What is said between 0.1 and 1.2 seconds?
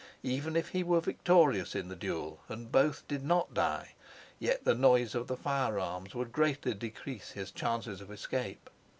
Even if he were